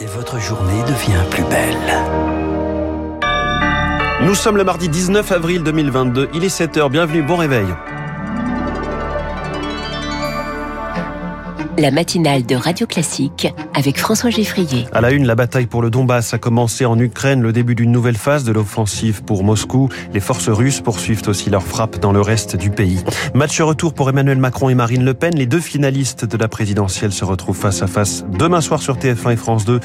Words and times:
et 0.00 0.06
votre 0.06 0.38
journée 0.38 0.82
devient 0.82 1.24
plus 1.30 1.44
belle. 1.44 1.76
Nous 4.22 4.34
sommes 4.34 4.56
le 4.56 4.64
mardi 4.64 4.88
19 4.88 5.32
avril 5.32 5.62
2022, 5.62 6.28
il 6.34 6.44
est 6.44 6.56
7h, 6.56 6.90
bienvenue, 6.90 7.22
bon 7.22 7.36
réveil. 7.36 7.66
La 11.78 11.92
matinale 11.92 12.44
de 12.44 12.56
Radio 12.56 12.88
Classique 12.88 13.54
avec 13.72 13.98
François 13.98 14.30
Geffrier. 14.30 14.86
À 14.92 15.00
la 15.00 15.12
une, 15.12 15.26
la 15.26 15.36
bataille 15.36 15.66
pour 15.66 15.80
le 15.80 15.90
Donbass 15.90 16.34
a 16.34 16.38
commencé 16.38 16.84
en 16.84 16.98
Ukraine, 16.98 17.40
le 17.40 17.52
début 17.52 17.76
d'une 17.76 17.92
nouvelle 17.92 18.16
phase 18.16 18.42
de 18.42 18.50
l'offensive 18.50 19.22
pour 19.22 19.44
Moscou. 19.44 19.88
Les 20.12 20.18
forces 20.18 20.48
russes 20.48 20.80
poursuivent 20.80 21.22
aussi 21.28 21.50
leurs 21.50 21.62
frappes 21.62 22.00
dans 22.00 22.10
le 22.10 22.20
reste 22.20 22.56
du 22.56 22.70
pays. 22.70 22.98
Match 23.32 23.60
retour 23.60 23.94
pour 23.94 24.08
Emmanuel 24.08 24.38
Macron 24.38 24.70
et 24.70 24.74
Marine 24.74 25.04
Le 25.04 25.14
Pen. 25.14 25.36
Les 25.36 25.46
deux 25.46 25.60
finalistes 25.60 26.24
de 26.24 26.36
la 26.36 26.48
présidentielle 26.48 27.12
se 27.12 27.24
retrouvent 27.24 27.56
face 27.56 27.80
à 27.80 27.86
face 27.86 28.24
demain 28.36 28.60
soir 28.60 28.82
sur 28.82 28.96
TF1 28.96 29.34
et 29.34 29.36
France 29.36 29.64
2. 29.64 29.78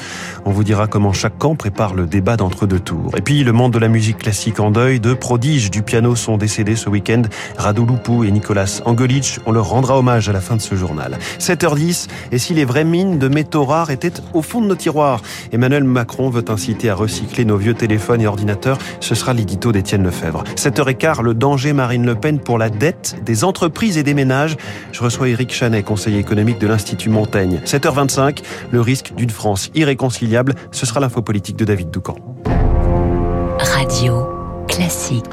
On 0.46 0.50
vous 0.50 0.64
dira 0.64 0.88
comment 0.88 1.12
chaque 1.12 1.38
camp 1.38 1.54
prépare 1.54 1.94
le 1.94 2.06
débat 2.06 2.36
d'entre 2.36 2.66
deux 2.66 2.80
tours. 2.80 3.12
Et 3.16 3.20
puis, 3.20 3.44
le 3.44 3.52
monde 3.52 3.72
de 3.72 3.78
la 3.78 3.88
musique 3.88 4.18
classique 4.18 4.58
en 4.58 4.72
deuil. 4.72 4.98
Deux 4.98 5.14
prodiges 5.14 5.70
du 5.70 5.82
piano 5.82 6.16
sont 6.16 6.38
décédés 6.38 6.74
ce 6.74 6.88
week-end. 6.88 7.22
Radu 7.56 7.86
Lupu 7.86 8.26
et 8.26 8.32
Nicolas 8.32 8.80
Angelic. 8.84 9.38
On 9.46 9.52
leur 9.52 9.68
rendra 9.68 9.96
hommage 9.96 10.28
à 10.28 10.32
la 10.32 10.40
fin 10.40 10.56
de 10.56 10.60
ce 10.60 10.74
journal. 10.74 11.18
7h10, 11.38 11.83
et 12.32 12.38
si 12.38 12.54
les 12.54 12.64
vraies 12.64 12.84
mines 12.84 13.18
de 13.18 13.28
métaux 13.28 13.64
rares 13.64 13.90
étaient 13.90 14.12
au 14.32 14.42
fond 14.42 14.60
de 14.60 14.66
nos 14.66 14.74
tiroirs. 14.74 15.20
Emmanuel 15.52 15.84
Macron 15.84 16.30
veut 16.30 16.44
inciter 16.48 16.90
à 16.90 16.94
recycler 16.94 17.44
nos 17.44 17.56
vieux 17.56 17.74
téléphones 17.74 18.20
et 18.20 18.26
ordinateurs. 18.26 18.78
Ce 19.00 19.14
sera 19.14 19.32
l'édito 19.32 19.72
d'Étienne 19.72 20.02
Lefebvre. 20.02 20.44
7h15, 20.56 21.22
le 21.22 21.34
danger 21.34 21.72
Marine 21.72 22.06
Le 22.06 22.14
Pen 22.14 22.38
pour 22.38 22.58
la 22.58 22.70
dette 22.70 23.16
des 23.24 23.44
entreprises 23.44 23.98
et 23.98 24.02
des 24.02 24.14
ménages. 24.14 24.56
Je 24.92 25.02
reçois 25.02 25.28
Éric 25.28 25.52
Chanet, 25.52 25.82
conseiller 25.82 26.18
économique 26.18 26.58
de 26.58 26.66
l'Institut 26.66 27.10
Montaigne. 27.10 27.60
7h25, 27.64 28.38
le 28.70 28.80
risque 28.80 29.12
d'une 29.14 29.30
France 29.30 29.70
irréconciliable. 29.74 30.54
Ce 30.70 30.86
sera 30.86 31.00
l'info 31.00 31.22
politique 31.22 31.56
de 31.56 31.64
David 31.64 31.90
Doucan. 31.90 32.16
Radio 33.58 34.26
classique. 34.68 35.24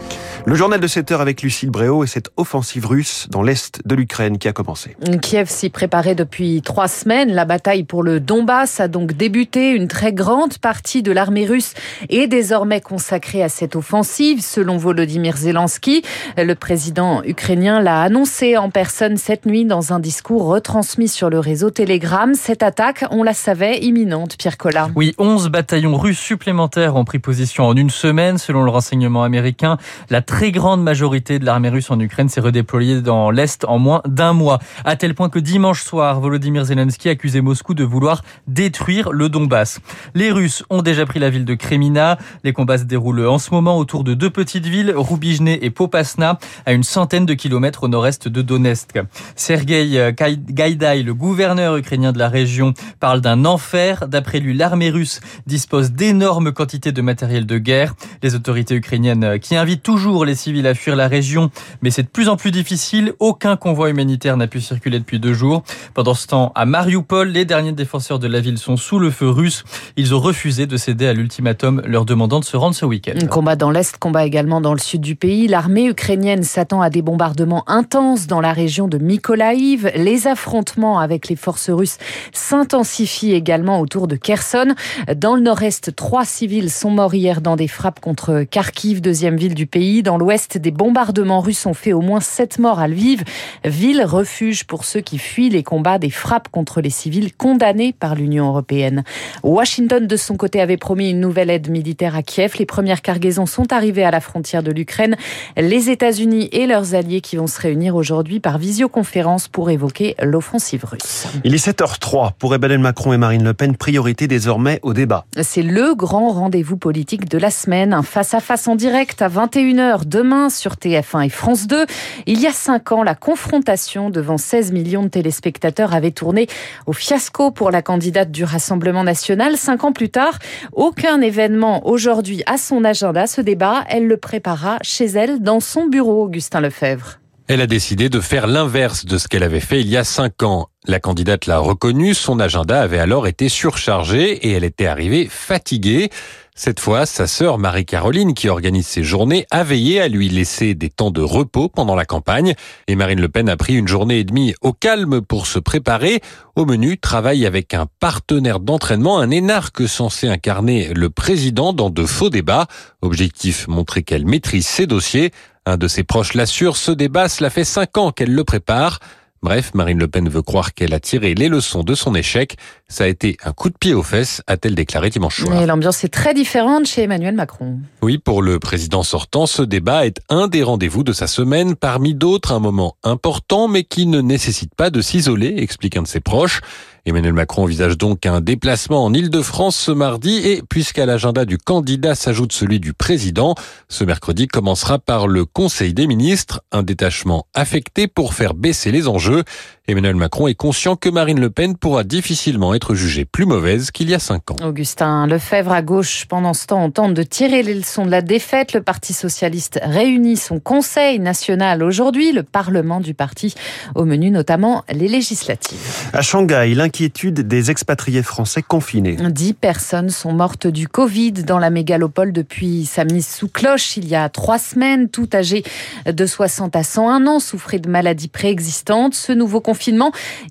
Le 0.43 0.55
journal 0.55 0.79
de 0.79 0.87
7 0.87 1.11
heures 1.11 1.21
avec 1.21 1.43
Lucille 1.43 1.69
Bréau 1.69 2.03
et 2.03 2.07
cette 2.07 2.31
offensive 2.35 2.87
russe 2.87 3.27
dans 3.29 3.43
l'est 3.43 3.79
de 3.85 3.93
l'Ukraine 3.93 4.39
qui 4.39 4.47
a 4.47 4.53
commencé. 4.53 4.95
Kiev 5.21 5.47
s'y 5.47 5.69
préparait 5.69 6.15
depuis 6.15 6.63
trois 6.63 6.87
semaines. 6.87 7.31
La 7.31 7.45
bataille 7.45 7.83
pour 7.83 8.01
le 8.01 8.19
Donbass 8.19 8.79
a 8.79 8.87
donc 8.87 9.13
débuté. 9.13 9.69
Une 9.69 9.87
très 9.87 10.13
grande 10.13 10.57
partie 10.57 11.03
de 11.03 11.11
l'armée 11.11 11.45
russe 11.45 11.75
est 12.09 12.25
désormais 12.25 12.81
consacrée 12.81 13.43
à 13.43 13.49
cette 13.49 13.75
offensive, 13.75 14.41
selon 14.41 14.77
Volodymyr 14.77 15.37
Zelensky. 15.37 16.01
Le 16.37 16.53
président 16.55 17.21
ukrainien 17.23 17.79
l'a 17.79 18.01
annoncé 18.01 18.57
en 18.57 18.71
personne 18.71 19.17
cette 19.17 19.45
nuit 19.45 19.65
dans 19.65 19.93
un 19.93 19.99
discours 19.99 20.45
retransmis 20.45 21.07
sur 21.07 21.29
le 21.29 21.37
réseau 21.37 21.69
Telegram. 21.69 22.33
Cette 22.33 22.63
attaque, 22.63 23.05
on 23.11 23.21
la 23.21 23.35
savait, 23.35 23.77
imminente, 23.79 24.37
Pierre 24.37 24.57
Collat. 24.57 24.89
Oui, 24.95 25.13
11 25.19 25.49
bataillons 25.49 25.97
russes 25.97 26.19
supplémentaires 26.19 26.95
ont 26.95 27.05
pris 27.05 27.19
position 27.19 27.65
en 27.65 27.75
une 27.75 27.91
semaine, 27.91 28.39
selon 28.39 28.63
le 28.63 28.71
renseignement 28.71 29.23
américain. 29.23 29.77
La 30.09 30.23
très 30.31 30.53
grande 30.53 30.81
majorité 30.81 31.39
de 31.39 31.45
l'armée 31.45 31.67
russe 31.67 31.91
en 31.91 31.99
Ukraine 31.99 32.29
s'est 32.29 32.39
redéployée 32.39 33.01
dans 33.01 33.31
l'Est 33.31 33.65
en 33.65 33.79
moins 33.79 34.01
d'un 34.07 34.31
mois. 34.31 34.59
À 34.85 34.95
tel 34.95 35.13
point 35.13 35.27
que 35.27 35.39
dimanche 35.39 35.83
soir, 35.83 36.21
Volodymyr 36.21 36.63
Zelensky 36.63 37.09
accusait 37.09 37.41
Moscou 37.41 37.73
de 37.73 37.83
vouloir 37.83 38.23
détruire 38.47 39.11
le 39.11 39.27
Donbass. 39.27 39.81
Les 40.15 40.31
Russes 40.31 40.63
ont 40.69 40.81
déjà 40.81 41.05
pris 41.05 41.19
la 41.19 41.29
ville 41.29 41.43
de 41.43 41.53
Kremina. 41.53 42.17
Les 42.45 42.53
combats 42.53 42.77
se 42.77 42.85
déroulent 42.85 43.27
en 43.27 43.39
ce 43.39 43.51
moment 43.51 43.77
autour 43.77 44.05
de 44.05 44.13
deux 44.13 44.29
petites 44.29 44.65
villes, 44.65 44.93
Rubizhne 44.95 45.49
et 45.49 45.69
Popasna, 45.69 46.39
à 46.65 46.71
une 46.71 46.83
centaine 46.83 47.25
de 47.25 47.33
kilomètres 47.33 47.83
au 47.83 47.87
nord-est 47.89 48.29
de 48.29 48.41
Donetsk. 48.41 49.01
Sergei 49.35 50.13
Gaïdaï, 50.17 51.03
le 51.03 51.13
gouverneur 51.13 51.75
ukrainien 51.75 52.13
de 52.13 52.19
la 52.19 52.29
région, 52.29 52.73
parle 53.01 53.19
d'un 53.19 53.43
enfer. 53.43 54.07
D'après 54.07 54.39
lui, 54.39 54.53
l'armée 54.53 54.91
russe 54.91 55.19
dispose 55.45 55.91
d'énormes 55.91 56.53
quantités 56.53 56.93
de 56.93 57.01
matériel 57.01 57.45
de 57.45 57.57
guerre. 57.57 57.95
Les 58.23 58.33
autorités 58.33 58.75
ukrainiennes 58.75 59.37
qui 59.37 59.57
invitent 59.57 59.83
toujours 59.83 60.20
les 60.25 60.35
civils 60.35 60.67
à 60.67 60.73
fuir 60.73 60.95
la 60.95 61.07
région, 61.07 61.49
mais 61.81 61.91
c'est 61.91 62.03
de 62.03 62.07
plus 62.07 62.29
en 62.29 62.35
plus 62.35 62.51
difficile. 62.51 63.13
Aucun 63.19 63.55
convoi 63.55 63.89
humanitaire 63.89 64.37
n'a 64.37 64.47
pu 64.47 64.61
circuler 64.61 64.99
depuis 64.99 65.19
deux 65.19 65.33
jours. 65.33 65.63
Pendant 65.93 66.13
ce 66.13 66.27
temps, 66.27 66.51
à 66.55 66.65
Mariupol, 66.65 67.29
les 67.29 67.45
derniers 67.45 67.71
défenseurs 67.71 68.19
de 68.19 68.27
la 68.27 68.39
ville 68.39 68.57
sont 68.57 68.77
sous 68.77 68.99
le 68.99 69.11
feu 69.11 69.29
russe. 69.29 69.63
Ils 69.97 70.13
ont 70.13 70.19
refusé 70.19 70.65
de 70.65 70.77
céder 70.77 71.07
à 71.07 71.13
l'ultimatum 71.13 71.81
leur 71.85 72.05
demandant 72.05 72.39
de 72.39 72.45
se 72.45 72.57
rendre 72.57 72.75
ce 72.75 72.85
week-end. 72.85 73.25
Combat 73.27 73.55
dans 73.55 73.71
l'Est, 73.71 73.97
combat 73.97 74.25
également 74.25 74.61
dans 74.61 74.73
le 74.73 74.79
sud 74.79 75.01
du 75.01 75.15
pays. 75.15 75.47
L'armée 75.47 75.87
ukrainienne 75.87 76.43
s'attend 76.43 76.81
à 76.81 76.89
des 76.89 77.01
bombardements 77.01 77.63
intenses 77.67 78.27
dans 78.27 78.41
la 78.41 78.53
région 78.53 78.87
de 78.87 78.97
Mykolaïv. 78.97 79.91
Les 79.95 80.27
affrontements 80.27 80.99
avec 80.99 81.27
les 81.29 81.35
forces 81.35 81.69
russes 81.69 81.97
s'intensifient 82.33 83.33
également 83.33 83.79
autour 83.79 84.07
de 84.07 84.15
Kherson. 84.15 84.75
Dans 85.15 85.35
le 85.35 85.41
nord-est, 85.41 85.95
trois 85.95 86.25
civils 86.25 86.69
sont 86.69 86.91
morts 86.91 87.13
hier 87.13 87.41
dans 87.41 87.55
des 87.55 87.67
frappes 87.67 87.99
contre 87.99 88.43
Kharkiv, 88.43 89.01
deuxième 89.01 89.37
ville 89.37 89.55
du 89.55 89.67
pays. 89.67 90.03
Dans 90.03 90.10
l'ouest, 90.17 90.57
des 90.57 90.71
bombardements 90.71 91.41
russes 91.41 91.65
ont 91.65 91.73
fait 91.73 91.93
au 91.93 92.01
moins 92.01 92.19
sept 92.19 92.59
morts 92.59 92.79
à 92.79 92.87
Lviv, 92.87 93.23
ville 93.65 94.03
refuge 94.03 94.65
pour 94.65 94.85
ceux 94.85 95.01
qui 95.01 95.17
fuient 95.17 95.49
les 95.49 95.63
combats 95.63 95.99
des 95.99 96.09
frappes 96.09 96.49
contre 96.49 96.81
les 96.81 96.89
civils 96.89 97.33
condamnés 97.33 97.93
par 97.93 98.15
l'Union 98.15 98.47
européenne. 98.47 99.03
Washington, 99.43 100.07
de 100.07 100.15
son 100.15 100.35
côté, 100.35 100.61
avait 100.61 100.77
promis 100.77 101.09
une 101.09 101.19
nouvelle 101.19 101.49
aide 101.49 101.69
militaire 101.69 102.15
à 102.15 102.23
Kiev. 102.23 102.53
Les 102.59 102.65
premières 102.65 103.01
cargaisons 103.01 103.45
sont 103.45 103.71
arrivées 103.73 104.03
à 104.03 104.11
la 104.11 104.19
frontière 104.19 104.63
de 104.63 104.71
l'Ukraine. 104.71 105.15
Les 105.57 105.89
États-Unis 105.89 106.49
et 106.51 106.67
leurs 106.67 106.95
alliés 106.95 107.21
qui 107.21 107.35
vont 107.35 107.47
se 107.47 107.59
réunir 107.59 107.95
aujourd'hui 107.95 108.39
par 108.39 108.57
visioconférence 108.57 109.47
pour 109.47 109.69
évoquer 109.69 110.15
l'offensive 110.21 110.85
russe. 110.85 111.27
Il 111.43 111.53
est 111.53 111.65
7h03 111.65 112.31
pour 112.37 112.55
Emmanuel 112.55 112.79
Macron 112.79 113.13
et 113.13 113.17
Marine 113.17 113.43
Le 113.43 113.53
Pen, 113.53 113.75
priorité 113.75 114.27
désormais 114.27 114.79
au 114.83 114.93
débat. 114.93 115.25
C'est 115.41 115.63
le 115.63 115.95
grand 115.95 116.29
rendez-vous 116.31 116.77
politique 116.77 117.29
de 117.29 117.37
la 117.37 117.51
semaine, 117.51 117.93
un 117.93 118.03
face-à-face 118.03 118.67
en 118.67 118.75
direct 118.75 119.21
à 119.21 119.29
21h 119.29 120.00
demain 120.05 120.49
sur 120.49 120.73
TF1 120.73 121.25
et 121.25 121.29
France 121.29 121.67
2. 121.67 121.85
Il 122.25 122.39
y 122.39 122.47
a 122.47 122.53
cinq 122.53 122.91
ans, 122.91 123.03
la 123.03 123.15
confrontation 123.15 124.09
devant 124.09 124.37
16 124.37 124.71
millions 124.71 125.03
de 125.03 125.09
téléspectateurs 125.09 125.93
avait 125.93 126.11
tourné 126.11 126.47
au 126.85 126.93
fiasco 126.93 127.51
pour 127.51 127.71
la 127.71 127.81
candidate 127.81 128.31
du 128.31 128.43
Rassemblement 128.43 129.03
national. 129.03 129.57
Cinq 129.57 129.83
ans 129.83 129.93
plus 129.93 130.09
tard, 130.09 130.39
aucun 130.73 131.21
événement 131.21 131.87
aujourd'hui 131.87 132.43
à 132.45 132.57
son 132.57 132.83
agenda. 132.83 133.27
Ce 133.27 133.41
débat, 133.41 133.83
elle 133.89 134.07
le 134.07 134.17
préparera 134.17 134.77
chez 134.81 135.05
elle 135.05 135.41
dans 135.41 135.59
son 135.59 135.87
bureau, 135.87 136.25
Augustin 136.25 136.61
Lefebvre. 136.61 137.19
Elle 137.47 137.59
a 137.59 137.67
décidé 137.67 138.07
de 138.07 138.21
faire 138.21 138.47
l'inverse 138.47 139.03
de 139.03 139.17
ce 139.17 139.27
qu'elle 139.27 139.43
avait 139.43 139.59
fait 139.59 139.81
il 139.81 139.89
y 139.89 139.97
a 139.97 140.05
cinq 140.05 140.41
ans. 140.41 140.69
La 140.85 141.01
candidate 141.01 141.47
l'a 141.47 141.59
reconnu, 141.59 142.13
son 142.13 142.39
agenda 142.39 142.81
avait 142.81 142.97
alors 142.97 143.27
été 143.27 143.49
surchargé 143.49 144.47
et 144.47 144.53
elle 144.53 144.63
était 144.63 144.85
arrivée 144.85 145.27
fatiguée. 145.29 146.09
Cette 146.53 146.81
fois, 146.81 147.05
sa 147.05 147.27
sœur 147.27 147.57
Marie-Caroline, 147.57 148.33
qui 148.33 148.49
organise 148.49 148.85
ses 148.85 149.05
journées, 149.05 149.45
a 149.51 149.63
veillé 149.63 150.01
à 150.01 150.09
lui 150.09 150.27
laisser 150.27 150.75
des 150.75 150.89
temps 150.89 151.09
de 151.09 151.21
repos 151.21 151.69
pendant 151.69 151.95
la 151.95 152.03
campagne. 152.03 152.55
Et 152.87 152.95
Marine 152.95 153.21
Le 153.21 153.29
Pen 153.29 153.47
a 153.47 153.55
pris 153.55 153.75
une 153.75 153.87
journée 153.87 154.19
et 154.19 154.23
demie 154.25 154.53
au 154.61 154.73
calme 154.73 155.21
pour 155.21 155.47
se 155.47 155.59
préparer. 155.59 156.19
Au 156.57 156.65
menu, 156.65 156.97
travaille 156.97 157.45
avec 157.45 157.73
un 157.73 157.87
partenaire 157.99 158.59
d'entraînement, 158.59 159.17
un 159.19 159.31
énarque 159.31 159.87
censé 159.87 160.27
incarner 160.27 160.93
le 160.93 161.09
président 161.09 161.71
dans 161.71 161.89
de 161.89 162.05
faux 162.05 162.29
débats. 162.29 162.67
Objectif, 163.01 163.69
montrer 163.69 164.03
qu'elle 164.03 164.25
maîtrise 164.25 164.67
ses 164.67 164.87
dossiers. 164.87 165.31
Un 165.65 165.77
de 165.77 165.87
ses 165.87 166.03
proches 166.03 166.33
l'assure, 166.33 166.75
ce 166.75 166.91
débat, 166.91 167.29
cela 167.29 167.49
fait 167.49 167.63
cinq 167.63 167.97
ans 167.97 168.11
qu'elle 168.11 168.35
le 168.35 168.43
prépare. 168.43 168.99
Bref, 169.43 169.71
Marine 169.73 169.97
Le 169.97 170.07
Pen 170.07 170.29
veut 170.29 170.43
croire 170.43 170.75
qu'elle 170.75 170.93
a 170.93 170.99
tiré 170.99 171.33
les 171.33 171.49
leçons 171.49 171.81
de 171.81 171.95
son 171.95 172.13
échec. 172.13 172.57
Ça 172.91 173.05
a 173.05 173.07
été 173.07 173.37
un 173.45 173.53
coup 173.53 173.69
de 173.69 173.77
pied 173.79 173.93
aux 173.93 174.03
fesses, 174.03 174.41
a-t-elle 174.47 174.75
déclaré 174.75 175.09
dimanche 175.09 175.39
soir. 175.39 175.57
Mais 175.57 175.65
l'ambiance 175.65 176.03
est 176.03 176.09
très 176.09 176.33
différente 176.33 176.85
chez 176.87 177.03
Emmanuel 177.03 177.33
Macron. 177.33 177.79
Oui, 178.01 178.17
pour 178.17 178.41
le 178.41 178.59
président 178.59 179.01
sortant, 179.01 179.45
ce 179.45 179.61
débat 179.61 180.05
est 180.05 180.19
un 180.27 180.49
des 180.49 180.61
rendez-vous 180.61 181.05
de 181.05 181.13
sa 181.13 181.27
semaine, 181.27 181.77
parmi 181.77 182.13
d'autres 182.13 182.51
un 182.51 182.59
moment 182.59 182.97
important, 183.03 183.69
mais 183.69 183.85
qui 183.85 184.07
ne 184.07 184.19
nécessite 184.19 184.75
pas 184.75 184.89
de 184.89 184.99
s'isoler, 184.99 185.55
explique 185.59 185.95
un 185.95 186.01
de 186.01 186.07
ses 186.07 186.19
proches. 186.19 186.59
Emmanuel 187.05 187.33
Macron 187.33 187.63
envisage 187.63 187.97
donc 187.97 188.27
un 188.27 188.41
déplacement 188.41 189.03
en 189.03 189.11
Ile-de-France 189.11 189.75
ce 189.75 189.91
mardi 189.91 190.37
et 190.47 190.61
puisqu'à 190.69 191.07
l'agenda 191.07 191.45
du 191.45 191.57
candidat 191.57 192.13
s'ajoute 192.13 192.53
celui 192.53 192.79
du 192.79 192.93
président, 192.93 193.55
ce 193.89 194.03
mercredi 194.03 194.47
commencera 194.47 194.99
par 194.99 195.27
le 195.27 195.45
Conseil 195.45 195.95
des 195.95 196.05
ministres, 196.05 196.61
un 196.71 196.83
détachement 196.83 197.47
affecté 197.55 198.07
pour 198.07 198.35
faire 198.35 198.53
baisser 198.53 198.91
les 198.91 199.07
enjeux. 199.07 199.43
Emmanuel 199.91 200.15
Macron 200.15 200.47
est 200.47 200.55
conscient 200.55 200.95
que 200.95 201.09
Marine 201.09 201.41
Le 201.41 201.49
Pen 201.49 201.75
pourra 201.75 202.05
difficilement 202.05 202.73
être 202.73 202.95
jugée 202.95 203.25
plus 203.25 203.45
mauvaise 203.45 203.91
qu'il 203.91 204.09
y 204.09 204.13
a 204.13 204.19
cinq 204.19 204.49
ans. 204.51 204.55
Augustin 204.63 205.27
Lefebvre 205.27 205.73
à 205.73 205.81
gauche, 205.81 206.27
pendant 206.29 206.53
ce 206.53 206.65
temps, 206.65 206.81
on 206.81 206.91
tente 206.91 207.13
de 207.13 207.23
tirer 207.23 207.61
les 207.61 207.73
leçons 207.73 208.05
de 208.05 208.09
la 208.09 208.21
défaite. 208.21 208.71
Le 208.71 208.81
Parti 208.81 209.11
socialiste 209.11 209.81
réunit 209.83 210.37
son 210.37 210.61
Conseil 210.61 211.19
national 211.19 211.83
aujourd'hui, 211.83 212.31
le 212.31 212.43
Parlement 212.43 213.01
du 213.01 213.13
parti, 213.13 213.53
au 213.93 214.05
menu 214.05 214.31
notamment 214.31 214.85
les 214.89 215.09
législatives. 215.09 215.77
À 216.13 216.21
Shanghai, 216.21 216.73
l'inquiétude 216.73 217.41
des 217.41 217.69
expatriés 217.69 218.23
français 218.23 218.61
confinés. 218.61 219.17
Dix 219.29 219.53
personnes 219.53 220.09
sont 220.09 220.31
mortes 220.31 220.67
du 220.67 220.87
Covid 220.87 221.33
dans 221.33 221.59
la 221.59 221.69
mégalopole 221.69 222.31
depuis 222.31 222.85
sa 222.85 223.03
mise 223.03 223.27
sous 223.27 223.49
cloche 223.49 223.97
il 223.97 224.07
y 224.07 224.15
a 224.15 224.29
trois 224.29 224.57
semaines. 224.57 225.09
Tout 225.09 225.27
âgés 225.33 225.63
de 226.05 226.25
60 226.25 226.77
à 226.77 226.83
101 226.83 227.27
ans 227.27 227.41
souffraient 227.41 227.79
de 227.79 227.89
maladies 227.89 228.29
préexistantes. 228.29 229.15
Ce 229.15 229.33
nouveau 229.33 229.59
confinement 229.59 229.80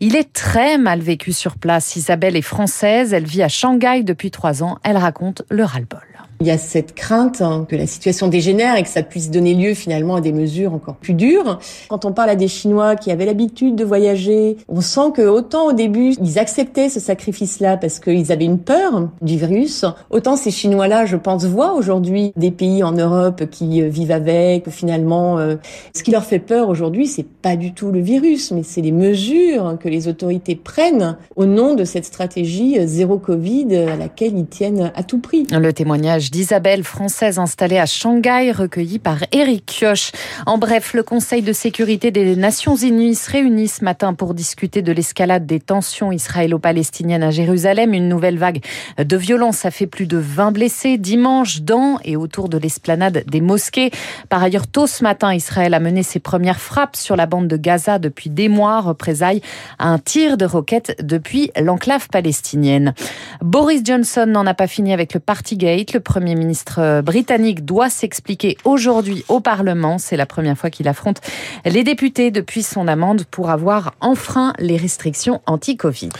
il 0.00 0.16
est 0.16 0.32
très 0.32 0.78
mal 0.78 1.00
vécu 1.00 1.32
sur 1.32 1.56
place. 1.56 1.96
Isabelle 1.96 2.36
est 2.36 2.42
française, 2.42 3.12
elle 3.12 3.24
vit 3.26 3.42
à 3.42 3.48
Shanghai 3.48 4.02
depuis 4.02 4.30
trois 4.30 4.62
ans. 4.62 4.78
Elle 4.82 4.96
raconte 4.96 5.42
le 5.50 5.64
ras-le-bol. 5.64 6.00
Il 6.42 6.46
y 6.46 6.50
a 6.50 6.56
cette 6.56 6.94
crainte 6.94 7.42
hein, 7.42 7.66
que 7.68 7.76
la 7.76 7.86
situation 7.86 8.28
dégénère 8.28 8.76
et 8.76 8.82
que 8.82 8.88
ça 8.88 9.02
puisse 9.02 9.30
donner 9.30 9.52
lieu 9.52 9.74
finalement 9.74 10.16
à 10.16 10.20
des 10.22 10.32
mesures 10.32 10.72
encore 10.72 10.94
plus 10.94 11.12
dures. 11.12 11.58
Quand 11.90 12.06
on 12.06 12.12
parle 12.12 12.30
à 12.30 12.34
des 12.34 12.48
Chinois 12.48 12.96
qui 12.96 13.10
avaient 13.10 13.26
l'habitude 13.26 13.76
de 13.76 13.84
voyager, 13.84 14.56
on 14.66 14.80
sent 14.80 15.12
que 15.14 15.20
autant 15.20 15.66
au 15.66 15.72
début 15.74 16.14
ils 16.18 16.38
acceptaient 16.38 16.88
ce 16.88 16.98
sacrifice-là 16.98 17.76
parce 17.76 18.00
qu'ils 18.00 18.32
avaient 18.32 18.46
une 18.46 18.58
peur 18.58 19.10
du 19.20 19.36
virus, 19.36 19.84
autant 20.08 20.36
ces 20.36 20.50
Chinois-là, 20.50 21.04
je 21.04 21.16
pense, 21.16 21.44
voient 21.44 21.74
aujourd'hui 21.74 22.32
des 22.36 22.50
pays 22.50 22.82
en 22.82 22.92
Europe 22.92 23.44
qui 23.50 23.82
euh, 23.82 23.88
vivent 23.88 24.10
avec. 24.10 24.70
Finalement, 24.70 25.38
euh, 25.38 25.56
ce 25.94 26.02
qui 26.02 26.10
leur 26.10 26.24
fait 26.24 26.38
peur 26.38 26.70
aujourd'hui, 26.70 27.06
c'est 27.06 27.26
pas 27.26 27.56
du 27.56 27.74
tout 27.74 27.90
le 27.90 28.00
virus, 28.00 28.50
mais 28.50 28.62
c'est 28.62 28.80
les 28.80 28.92
mesures 28.92 29.76
que 29.78 29.90
les 29.90 30.08
autorités 30.08 30.56
prennent 30.56 31.18
au 31.36 31.44
nom 31.44 31.74
de 31.74 31.84
cette 31.84 32.06
stratégie 32.06 32.78
euh, 32.78 32.86
zéro 32.86 33.18
Covid 33.18 33.76
à 33.76 33.96
laquelle 33.96 34.38
ils 34.38 34.46
tiennent 34.46 34.90
à 34.94 35.02
tout 35.02 35.18
prix. 35.18 35.46
Le 35.50 35.72
témoignage 35.72 36.29
d'Isabelle, 36.30 36.84
française 36.84 37.38
installée 37.38 37.78
à 37.78 37.86
Shanghai, 37.86 38.52
recueillie 38.52 38.98
par 38.98 39.18
Eric 39.32 39.66
Kioch. 39.66 40.12
En 40.46 40.58
bref, 40.58 40.94
le 40.94 41.02
Conseil 41.02 41.42
de 41.42 41.52
sécurité 41.52 42.10
des 42.10 42.36
Nations 42.36 42.76
Unies 42.76 43.16
se 43.16 43.30
réunit 43.30 43.68
ce 43.68 43.84
matin 43.84 44.14
pour 44.14 44.34
discuter 44.34 44.82
de 44.82 44.92
l'escalade 44.92 45.46
des 45.46 45.60
tensions 45.60 46.12
israélo-palestiniennes 46.12 47.22
à 47.22 47.30
Jérusalem. 47.30 47.94
Une 47.94 48.08
nouvelle 48.08 48.38
vague 48.38 48.62
de 48.98 49.16
violence 49.16 49.64
a 49.64 49.70
fait 49.70 49.86
plus 49.86 50.06
de 50.06 50.18
20 50.18 50.52
blessés 50.52 50.98
dimanche 50.98 51.62
dans 51.62 51.98
et 52.04 52.16
autour 52.16 52.48
de 52.48 52.58
l'esplanade 52.58 53.24
des 53.26 53.40
mosquées. 53.40 53.90
Par 54.28 54.42
ailleurs, 54.42 54.66
tôt 54.66 54.86
ce 54.86 55.02
matin, 55.02 55.34
Israël 55.34 55.74
a 55.74 55.80
mené 55.80 56.02
ses 56.02 56.20
premières 56.20 56.60
frappes 56.60 56.96
sur 56.96 57.16
la 57.16 57.26
bande 57.26 57.48
de 57.48 57.56
Gaza 57.56 57.98
depuis 57.98 58.30
des 58.30 58.48
mois, 58.48 58.80
représailles 58.80 59.42
à 59.78 59.88
un 59.88 59.98
tir 59.98 60.36
de 60.36 60.44
roquettes 60.44 60.96
depuis 61.02 61.50
l'enclave 61.60 62.08
palestinienne. 62.08 62.94
Boris 63.42 63.82
Johnson 63.84 64.26
n'en 64.28 64.46
a 64.46 64.54
pas 64.54 64.66
fini 64.66 64.92
avec 64.92 65.12
le 65.14 65.20
Partygate. 65.20 65.92
Le 65.92 66.00
Premier 66.00 66.19
ministre 66.24 67.00
britannique 67.02 67.64
doit 67.64 67.90
s'expliquer 67.90 68.56
aujourd'hui 68.64 69.24
au 69.28 69.40
Parlement. 69.40 69.98
C'est 69.98 70.16
la 70.16 70.26
première 70.26 70.56
fois 70.56 70.70
qu'il 70.70 70.88
affronte 70.88 71.20
les 71.64 71.84
députés 71.84 72.30
depuis 72.30 72.62
son 72.62 72.88
amende 72.88 73.24
pour 73.30 73.50
avoir 73.50 73.94
enfreint 74.00 74.52
les 74.58 74.76
restrictions 74.76 75.40
anti-Covid. 75.46 76.10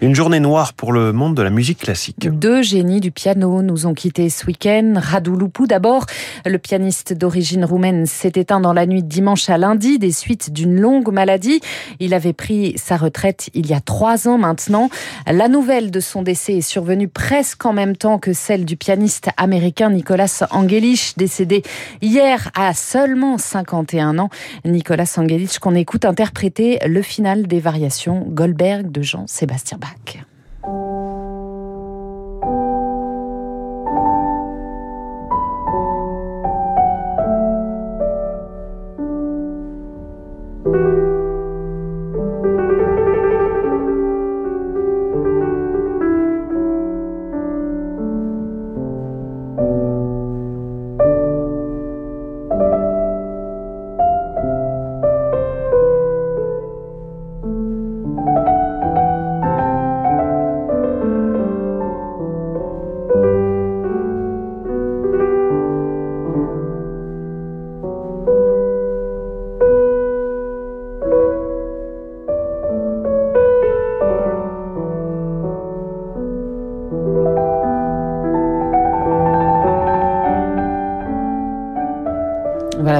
Une 0.00 0.14
journée 0.14 0.40
noire 0.40 0.72
pour 0.72 0.92
le 0.92 1.12
monde 1.12 1.36
de 1.36 1.42
la 1.42 1.50
musique 1.50 1.78
classique. 1.78 2.28
Deux 2.28 2.62
génies 2.62 3.00
du 3.00 3.10
piano 3.10 3.62
nous 3.62 3.86
ont 3.86 3.94
quittés 3.94 4.28
ce 4.28 4.46
week-end. 4.46 4.94
Radu 4.96 5.36
Lupu 5.36 5.66
d'abord, 5.66 6.06
le 6.44 6.58
pianiste 6.58 7.12
d'origine 7.12 7.64
roumaine 7.64 8.06
s'est 8.06 8.32
éteint 8.34 8.60
dans 8.60 8.72
la 8.72 8.86
nuit 8.86 9.02
de 9.02 9.08
dimanche 9.08 9.48
à 9.48 9.58
lundi 9.58 9.98
des 9.98 10.12
suites 10.12 10.52
d'une 10.52 10.80
longue 10.80 11.12
maladie. 11.12 11.60
Il 12.00 12.14
avait 12.14 12.32
pris 12.32 12.74
sa 12.76 12.96
retraite 12.96 13.50
il 13.54 13.66
y 13.66 13.74
a 13.74 13.80
trois 13.80 14.28
ans 14.28 14.38
maintenant. 14.38 14.90
La 15.26 15.48
nouvelle 15.48 15.90
de 15.90 16.00
son 16.00 16.22
décès 16.22 16.54
est 16.54 16.60
survenue 16.60 17.08
presque 17.08 17.64
en 17.66 17.72
même 17.72 17.96
temps 17.96 18.18
que 18.18 18.32
celle 18.32 18.64
du 18.64 18.76
pianiste 18.76 19.28
américain 19.44 19.90
Nicolas 19.90 20.44
Angelich, 20.50 21.14
décédé 21.16 21.62
hier 22.02 22.50
à 22.56 22.74
seulement 22.74 23.38
51 23.38 24.18
ans. 24.18 24.30
Nicolas 24.64 25.14
Angelich 25.16 25.58
qu'on 25.60 25.74
écoute 25.74 26.04
interpréter 26.04 26.78
le 26.86 27.02
final 27.02 27.46
des 27.46 27.60
variations 27.60 28.26
Goldberg 28.26 28.90
de 28.90 29.02
Jean-Sébastien 29.02 29.78
Bach. 29.78 30.24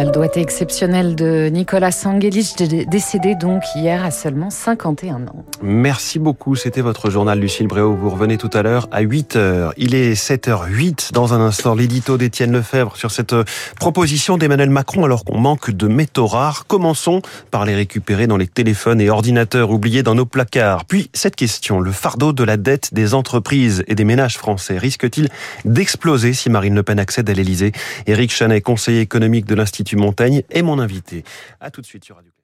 Le 0.04 0.10
doigté 0.10 0.40
exceptionnel 0.40 1.14
de 1.14 1.48
Nicolas 1.48 1.96
Angelich, 2.04 2.56
décédé 2.56 3.34
donc 3.34 3.62
hier 3.74 4.04
à 4.04 4.10
seulement 4.10 4.50
51 4.50 5.14
ans. 5.26 5.44
Merci 5.62 6.18
beaucoup. 6.18 6.56
C'était 6.56 6.82
votre 6.82 7.10
journal, 7.10 7.38
Lucille 7.38 7.66
Bréau. 7.66 7.94
Vous 7.94 8.10
revenez 8.10 8.36
tout 8.36 8.50
à 8.52 8.62
l'heure 8.62 8.88
à 8.92 9.02
8h. 9.02 9.72
Il 9.76 9.94
est 9.94 10.14
7h08. 10.14 11.12
Dans 11.12 11.32
un 11.32 11.40
instant, 11.40 11.74
l'édito 11.74 12.18
d'Étienne 12.18 12.52
Lefebvre 12.52 12.96
sur 12.96 13.10
cette 13.10 13.34
proposition 13.80 14.36
d'Emmanuel 14.36 14.70
Macron 14.70 15.04
alors 15.04 15.24
qu'on 15.24 15.38
manque 15.38 15.70
de 15.70 15.88
métaux 15.88 16.26
rares. 16.26 16.66
Commençons 16.66 17.22
par 17.50 17.64
les 17.64 17.74
récupérer 17.74 18.26
dans 18.26 18.36
les 18.36 18.46
téléphones 18.46 19.00
et 19.00 19.08
ordinateurs 19.08 19.70
oubliés 19.70 20.02
dans 20.02 20.14
nos 20.14 20.26
placards. 20.26 20.84
Puis 20.84 21.10
cette 21.14 21.36
question, 21.36 21.80
le 21.80 21.92
fardeau 21.92 22.32
de 22.32 22.44
la 22.44 22.56
dette 22.56 22.92
des 22.92 23.14
entreprises 23.14 23.84
et 23.86 23.94
des 23.94 24.04
ménages 24.04 24.36
français 24.36 24.76
risque-t-il 24.76 25.28
d'exploser 25.64 26.34
si 26.34 26.50
Marine 26.50 26.74
Le 26.74 26.82
Pen 26.82 26.98
accède 26.98 27.30
à 27.30 27.32
l'Elysée 27.32 27.72
Éric 28.06 28.32
Chanet, 28.32 28.60
conseiller 28.60 29.00
économique 29.00 29.46
de 29.46 29.54
l'Institut 29.54 29.93
Montaigne, 29.96 30.42
est 30.50 30.62
mon 30.62 30.78
invité. 30.78 31.24
À 31.60 31.70
tout 31.70 31.80
de 31.80 31.86
suite 31.86 32.04
sur 32.04 32.16
Radio 32.16 32.34